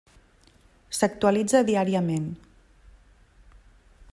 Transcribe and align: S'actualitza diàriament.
S'actualitza 0.99 1.61
diàriament. 1.67 2.25